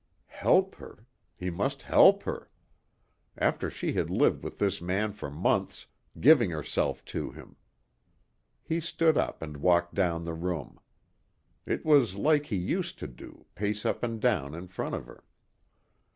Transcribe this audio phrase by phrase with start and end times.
[0.33, 1.05] Help her!
[1.35, 2.49] He must help her!
[3.37, 5.85] After she had lived with this man for months,
[6.19, 7.55] giving herself to him!
[8.63, 10.79] He stood up and walked down the room.
[11.67, 15.23] It was like he used to do, pace up and down in front of her.